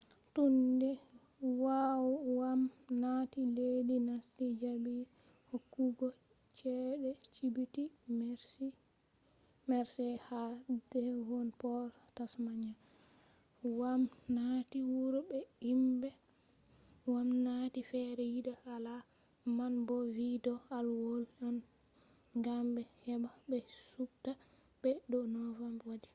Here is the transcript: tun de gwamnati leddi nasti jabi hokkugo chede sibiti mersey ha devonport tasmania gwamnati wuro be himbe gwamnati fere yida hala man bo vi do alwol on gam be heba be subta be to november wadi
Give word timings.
tun 0.33 0.53
de 0.81 0.91
gwamnati 2.33 3.41
leddi 3.57 3.95
nasti 4.09 4.45
jabi 4.61 4.95
hokkugo 5.49 6.07
chede 6.57 7.09
sibiti 7.33 7.83
mersey 9.67 10.15
ha 10.27 10.41
devonport 10.91 11.91
tasmania 12.15 12.75
gwamnati 13.75 14.77
wuro 14.91 15.19
be 15.29 15.39
himbe 15.65 16.09
gwamnati 17.05 17.79
fere 17.91 18.23
yida 18.33 18.53
hala 18.63 18.93
man 19.57 19.73
bo 19.87 19.97
vi 20.15 20.27
do 20.45 20.53
alwol 20.77 21.23
on 21.47 21.55
gam 22.45 22.65
be 22.75 22.83
heba 23.03 23.31
be 23.49 23.57
subta 23.91 24.31
be 24.81 24.91
to 25.11 25.19
november 25.35 25.85
wadi 25.91 26.09